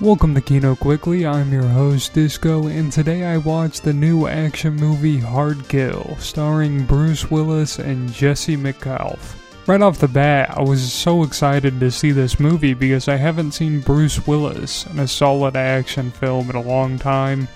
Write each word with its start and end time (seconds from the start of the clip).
Welcome 0.00 0.32
to 0.36 0.40
Kino 0.40 0.76
Quickly, 0.76 1.26
I'm 1.26 1.52
your 1.52 1.66
host 1.66 2.14
Disco, 2.14 2.68
and 2.68 2.92
today 2.92 3.24
I 3.24 3.36
watched 3.38 3.82
the 3.82 3.92
new 3.92 4.28
action 4.28 4.76
movie 4.76 5.18
Hard 5.18 5.66
Kill, 5.68 6.16
starring 6.20 6.86
Bruce 6.86 7.32
Willis 7.32 7.80
and 7.80 8.12
Jesse 8.12 8.54
Metcalfe. 8.54 9.34
Right 9.66 9.82
off 9.82 9.98
the 9.98 10.06
bat, 10.06 10.56
I 10.56 10.62
was 10.62 10.92
so 10.92 11.24
excited 11.24 11.80
to 11.80 11.90
see 11.90 12.12
this 12.12 12.38
movie 12.38 12.74
because 12.74 13.08
I 13.08 13.16
haven't 13.16 13.52
seen 13.52 13.80
Bruce 13.80 14.24
Willis 14.24 14.86
in 14.86 15.00
a 15.00 15.08
solid 15.08 15.56
action 15.56 16.12
film 16.12 16.48
in 16.48 16.54
a 16.54 16.62
long 16.62 16.96
time. 16.96 17.48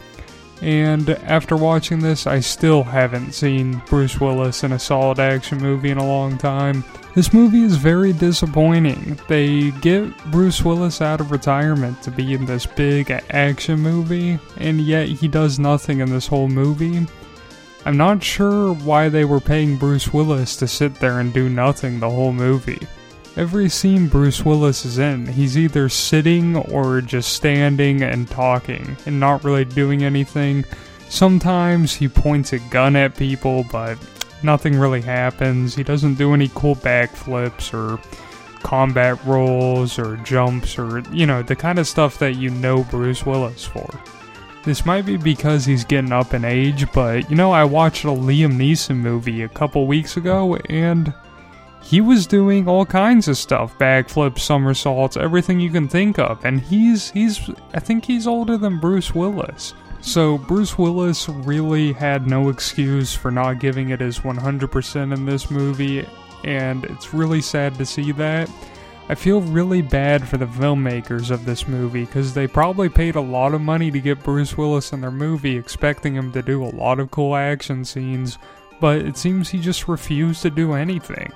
And 0.63 1.11
after 1.11 1.57
watching 1.57 1.99
this, 1.99 2.25
I 2.29 2.39
still 2.39 2.85
haven't 2.85 3.33
seen 3.33 3.83
Bruce 3.89 4.21
Willis 4.21 4.63
in 4.63 4.71
a 4.71 4.79
solid 4.79 5.19
action 5.19 5.59
movie 5.59 5.91
in 5.91 5.99
a 5.99 6.07
long 6.07 6.39
time. 6.39 6.85
This 7.17 7.33
movie 7.33 7.65
is 7.65 7.75
very 7.77 8.13
disappointing. 8.13 9.19
They 9.27 9.73
get 9.73 10.17
Bruce 10.31 10.65
Willis 10.65 11.03
out 11.03 11.21
of 11.21 11.33
retirement 11.33 12.01
to 12.03 12.13
be 12.13 12.33
in 12.33 12.47
this 12.47 12.65
big 12.65 13.11
action 13.11 13.81
movie, 13.81 14.39
and 14.57 14.81
yet 14.81 15.09
he 15.09 15.27
does 15.27 15.59
nothing 15.59 15.99
in 15.99 16.09
this 16.09 16.29
whole 16.29 16.49
movie. 16.49 17.09
I'm 17.85 17.97
not 17.97 18.23
sure 18.23 18.73
why 18.73 19.09
they 19.09 19.25
were 19.25 19.41
paying 19.41 19.77
Bruce 19.77 20.13
Willis 20.13 20.55
to 20.59 20.69
sit 20.69 20.95
there 20.95 21.19
and 21.19 21.33
do 21.33 21.49
nothing 21.49 21.99
the 21.99 22.09
whole 22.09 22.33
movie. 22.33 22.87
Every 23.35 23.71
scene 23.71 24.09
Bruce 24.09 24.45
Willis 24.45 24.85
is 24.85 24.99
in, 24.99 25.27
he's 25.27 25.57
either 25.57 25.89
sitting 25.89 26.57
or 26.57 27.01
just 27.01 27.33
standing 27.33 28.03
and 28.03 28.29
talking 28.29 28.95
and 29.07 29.19
not 29.19 29.43
really 29.43 29.65
doing 29.65 30.05
anything. 30.05 30.67
Sometimes 31.09 31.95
he 31.95 32.09
points 32.09 32.53
a 32.53 32.59
gun 32.59 32.95
at 32.95 33.17
people, 33.17 33.65
but 33.73 33.97
nothing 34.43 34.79
really 34.79 35.01
happens. 35.01 35.75
He 35.75 35.83
doesn't 35.83 36.17
do 36.17 36.35
any 36.35 36.51
cool 36.55 36.77
backflips 36.77 37.73
or 37.73 37.99
combat 38.63 39.19
rolls 39.25 39.99
or 39.99 40.17
jumps 40.19 40.79
or, 40.79 41.01
you 41.11 41.25
know, 41.25 41.43
the 41.43 41.57
kind 41.57 41.79
of 41.79 41.87
stuff 41.87 42.19
that 42.19 42.37
you 42.37 42.51
know 42.51 42.85
Bruce 42.85 43.25
Willis 43.25 43.65
for. 43.65 43.89
This 44.65 44.85
might 44.85 45.07
be 45.07 45.17
because 45.17 45.65
he's 45.65 45.85
getting 45.85 46.13
up 46.13 46.35
in 46.35 46.45
age, 46.45 46.87
but 46.93 47.29
you 47.31 47.37
know, 47.37 47.51
I 47.51 47.65
watched 47.65 48.05
a 48.05 48.09
Liam 48.09 48.57
Neeson 48.57 48.97
movie 48.97 49.43
a 49.43 49.49
couple 49.49 49.87
weeks 49.87 50.19
ago 50.19 50.57
and 50.69 51.15
he 51.83 52.01
was 52.01 52.27
doing 52.27 52.69
all 52.69 52.87
kinds 52.87 53.29
of 53.29 53.37
stuff 53.37 53.77
backflips 53.79 54.39
somersaults 54.39 55.17
everything 55.17 55.61
you 55.61 55.71
can 55.71 55.89
think 55.89 56.19
of 56.19 56.45
and 56.45 56.61
he's 56.61 57.11
he's 57.11 57.51
i 57.75 57.81
think 57.81 58.05
he's 58.05 58.27
older 58.27 58.57
than 58.57 58.79
bruce 58.79 59.15
willis. 59.15 59.75
So 60.01 60.39
bruce 60.39 60.79
willis 60.79 61.29
really 61.29 61.93
had 61.93 62.27
no 62.27 62.49
excuse 62.49 63.15
for 63.15 63.31
not 63.31 63.61
giving 63.61 63.91
it 63.91 64.01
his 64.01 64.21
100% 64.21 65.15
in 65.15 65.27
this 65.27 65.51
movie 65.51 66.07
and 66.45 66.85
it's 66.87 67.15
really 67.15 67.41
sad 67.41 67.77
to 67.77 67.87
see 67.87 68.11
that. 68.13 68.51
I 69.09 69.15
feel 69.15 69.41
really 69.41 69.83
bad 69.83 70.27
for 70.27 70.39
the 70.39 70.47
filmmakers 70.47 71.31
of 71.31 71.45
this 71.45 71.69
movie 71.69 72.05
because 72.05 72.33
they 72.33 72.47
probably 72.47 72.89
paid 72.89 73.17
a 73.17 73.21
lot 73.21 73.53
of 73.53 73.61
money 73.61 73.91
to 73.91 74.01
get 74.01 74.23
bruce 74.23 74.57
willis 74.57 74.93
in 74.93 75.01
their 75.01 75.11
movie 75.11 75.57
expecting 75.57 76.15
him 76.15 76.33
to 76.33 76.43
do 76.43 76.65
a 76.65 76.75
lot 76.75 76.99
of 76.99 77.11
cool 77.11 77.35
action 77.35 77.85
scenes 77.85 78.39
but 78.81 79.03
it 79.03 79.17
seems 79.17 79.49
he 79.49 79.59
just 79.59 79.87
refused 79.87 80.43
to 80.43 80.51
do 80.51 80.73
anything 80.73 81.31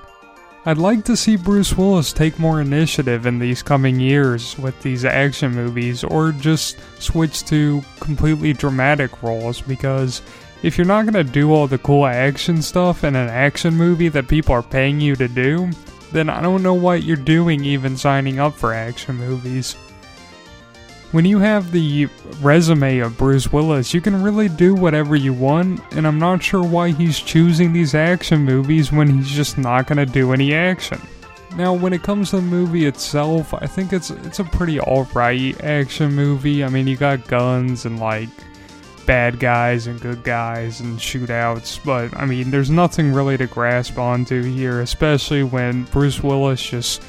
I'd 0.68 0.78
like 0.78 1.04
to 1.04 1.16
see 1.16 1.36
Bruce 1.36 1.76
Willis 1.76 2.12
take 2.12 2.40
more 2.40 2.60
initiative 2.60 3.24
in 3.24 3.38
these 3.38 3.62
coming 3.62 4.00
years 4.00 4.58
with 4.58 4.76
these 4.82 5.04
action 5.04 5.52
movies, 5.52 6.02
or 6.02 6.32
just 6.32 6.76
switch 7.00 7.44
to 7.44 7.80
completely 8.00 8.52
dramatic 8.52 9.22
roles 9.22 9.60
because 9.60 10.22
if 10.64 10.76
you're 10.76 10.84
not 10.84 11.06
to 11.12 11.22
do 11.22 11.52
all 11.52 11.68
the 11.68 11.78
cool 11.78 12.04
action 12.04 12.60
stuff 12.62 13.04
in 13.04 13.14
an 13.14 13.28
action 13.28 13.76
movie 13.76 14.08
that 14.08 14.26
people 14.26 14.56
are 14.56 14.62
paying 14.62 15.00
you 15.00 15.14
to 15.14 15.28
do, 15.28 15.70
then 16.10 16.28
I 16.28 16.40
don't 16.40 16.64
know 16.64 16.74
what 16.74 17.04
you're 17.04 17.16
doing 17.16 17.64
even 17.64 17.96
signing 17.96 18.40
up 18.40 18.52
for 18.52 18.74
action 18.74 19.14
movies. 19.14 19.76
When 21.12 21.24
you 21.24 21.38
have 21.38 21.70
the 21.70 22.08
resume 22.40 22.98
of 22.98 23.16
Bruce 23.16 23.52
Willis, 23.52 23.94
you 23.94 24.00
can 24.00 24.22
really 24.22 24.48
do 24.48 24.74
whatever 24.74 25.14
you 25.14 25.32
want, 25.32 25.80
and 25.92 26.06
I'm 26.06 26.18
not 26.18 26.42
sure 26.42 26.64
why 26.64 26.90
he's 26.90 27.20
choosing 27.20 27.72
these 27.72 27.94
action 27.94 28.40
movies 28.44 28.92
when 28.92 29.08
he's 29.08 29.30
just 29.30 29.56
not 29.56 29.86
to 29.86 30.04
do 30.04 30.32
any 30.32 30.52
action. 30.52 31.00
Now, 31.56 31.72
when 31.72 31.94
it 31.94 32.02
comes 32.02 32.30
to 32.30 32.36
the 32.36 32.42
movie 32.42 32.84
itself, 32.84 33.54
I 33.54 33.66
think 33.66 33.92
it's 33.92 34.10
it's 34.10 34.40
a 34.40 34.44
pretty 34.44 34.78
alright 34.78 35.58
action 35.62 36.12
movie. 36.12 36.62
I 36.62 36.68
mean, 36.68 36.86
you 36.86 36.96
got 36.96 37.26
guns 37.28 37.86
and 37.86 37.98
like 37.98 38.28
bad 39.06 39.38
guys 39.38 39.86
and 39.86 39.98
good 40.00 40.22
guys 40.22 40.80
and 40.80 40.98
shootouts, 40.98 41.82
but 41.82 42.14
I 42.14 42.26
mean, 42.26 42.50
there's 42.50 42.68
nothing 42.68 43.12
really 43.12 43.38
to 43.38 43.46
grasp 43.46 43.96
onto 43.96 44.42
here, 44.42 44.80
especially 44.80 45.44
when 45.44 45.84
Bruce 45.84 46.22
Willis 46.22 46.62
just 46.62 47.02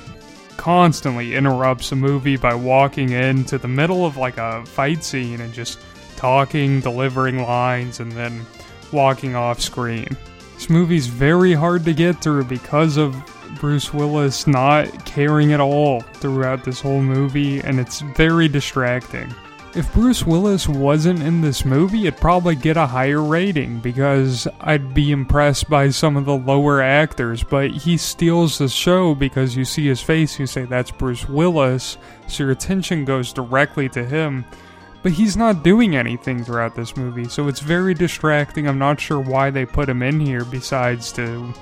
constantly 0.57 1.35
interrupts 1.35 1.91
a 1.91 1.95
movie 1.95 2.37
by 2.37 2.53
walking 2.53 3.11
into 3.11 3.57
the 3.57 3.67
middle 3.67 4.05
of 4.05 4.17
like 4.17 4.37
a 4.37 4.65
fight 4.65 5.03
scene 5.03 5.39
and 5.41 5.53
just 5.53 5.79
talking, 6.15 6.81
delivering 6.81 7.43
lines, 7.43 7.99
and 7.99 8.11
then 8.11 8.45
walking 8.91 9.35
off 9.35 9.61
screen. 9.61 10.17
This 10.55 10.69
movie's 10.69 11.07
very 11.07 11.53
hard 11.53 11.85
to 11.85 11.93
get 11.93 12.19
through 12.21 12.45
because 12.45 12.97
of 12.97 13.15
Bruce 13.59 13.93
Willis 13.93 14.47
not 14.47 15.05
caring 15.05 15.53
at 15.53 15.59
all 15.59 16.01
throughout 16.01 16.63
this 16.63 16.81
whole 16.81 17.01
movie, 17.01 17.59
and 17.59 17.79
it's 17.79 18.01
very 18.01 18.47
distracting. 18.47 19.33
If 19.75 19.93
Bruce 19.93 20.25
Willis 20.25 20.67
wasn't 20.67 21.21
in 21.21 21.41
this 21.41 21.63
movie, 21.63 22.07
it'd 22.07 22.19
probably 22.19 22.55
get 22.55 22.77
a 22.77 22.87
higher 22.87 23.21
rating 23.21 23.79
because 23.79 24.47
I'd 24.61 24.93
be 24.93 25.11
impressed 25.11 25.69
by 25.69 25.89
some 25.89 26.17
of 26.17 26.25
the 26.25 26.37
lower 26.37 26.81
actors, 26.81 27.43
but 27.43 27.69
he 27.69 27.95
steals 27.97 28.57
the 28.57 28.69
show 28.69 29.13
because 29.13 29.55
you 29.55 29.65
see 29.65 29.85
his 29.85 30.01
face, 30.01 30.39
you 30.39 30.47
say 30.47 30.65
that's 30.65 30.89
Bruce 30.89 31.29
Willis, 31.29 31.97
so 32.27 32.43
your 32.43 32.51
attention 32.51 33.05
goes 33.05 33.31
directly 33.31 33.87
to 33.89 34.03
him. 34.03 34.45
But 35.03 35.11
he's 35.11 35.37
not 35.37 35.63
doing 35.63 35.95
anything 35.95 36.43
throughout 36.43 36.75
this 36.75 36.97
movie, 36.97 37.29
so 37.29 37.47
it's 37.47 37.59
very 37.59 37.93
distracting. 37.93 38.67
I'm 38.67 38.79
not 38.79 38.99
sure 38.99 39.19
why 39.19 39.51
they 39.51 39.65
put 39.65 39.87
him 39.89 40.01
in 40.01 40.19
here 40.19 40.43
besides 40.43 41.11
to 41.13 41.53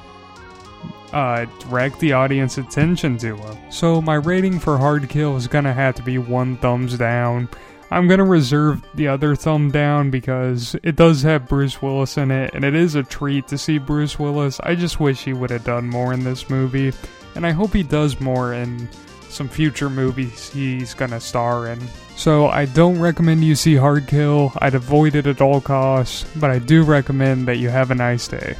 uh, 1.11 1.45
direct 1.59 1.99
the 1.99 2.13
audience 2.13 2.57
attention 2.57 3.17
to 3.17 3.35
him. 3.35 3.71
So 3.71 4.01
my 4.01 4.15
rating 4.15 4.59
for 4.59 4.77
Hard 4.77 5.09
Kill 5.09 5.35
is 5.35 5.47
gonna 5.47 5.73
have 5.73 5.95
to 5.95 6.01
be 6.01 6.17
one 6.17 6.55
thumbs 6.57 6.97
down. 6.97 7.49
I'm 7.91 8.07
gonna 8.07 8.25
reserve 8.25 8.83
the 8.95 9.07
other 9.07 9.35
thumb 9.35 9.71
down 9.71 10.09
because 10.09 10.75
it 10.83 10.95
does 10.95 11.21
have 11.21 11.47
Bruce 11.47 11.81
Willis 11.81 12.17
in 12.17 12.31
it, 12.31 12.53
and 12.53 12.63
it 12.63 12.75
is 12.75 12.95
a 12.95 13.03
treat 13.03 13.47
to 13.49 13.57
see 13.57 13.77
Bruce 13.77 14.17
Willis. 14.17 14.59
I 14.61 14.75
just 14.75 14.99
wish 14.99 15.23
he 15.23 15.33
would 15.33 15.51
have 15.51 15.63
done 15.63 15.87
more 15.87 16.13
in 16.13 16.23
this 16.23 16.49
movie, 16.49 16.93
and 17.35 17.45
I 17.45 17.51
hope 17.51 17.73
he 17.73 17.83
does 17.83 18.19
more 18.19 18.53
in 18.53 18.89
some 19.29 19.47
future 19.47 19.89
movies 19.89 20.49
he's 20.49 20.93
gonna 20.93 21.19
star 21.19 21.67
in. 21.67 21.79
So 22.15 22.47
I 22.47 22.65
don't 22.65 22.99
recommend 22.99 23.43
you 23.43 23.55
see 23.55 23.75
Hard 23.75 24.07
Kill. 24.07 24.53
I'd 24.59 24.75
avoid 24.75 25.15
it 25.15 25.27
at 25.27 25.41
all 25.41 25.61
costs, 25.61 26.25
but 26.37 26.49
I 26.49 26.59
do 26.59 26.83
recommend 26.83 27.47
that 27.47 27.57
you 27.57 27.69
have 27.69 27.91
a 27.91 27.95
nice 27.95 28.27
day. 28.27 28.55